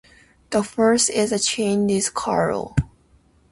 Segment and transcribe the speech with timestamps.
[0.49, 2.73] The fourth is a chain disk harrow.